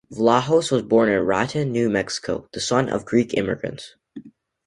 Vlahos 0.11 0.71
was 0.71 0.81
born 0.81 1.09
in 1.09 1.23
Raton, 1.23 1.71
New 1.71 1.87
Mexico, 1.87 2.49
the 2.53 2.59
son 2.59 2.89
of 2.89 3.05
Greek 3.05 3.35
immigrants. 3.35 3.93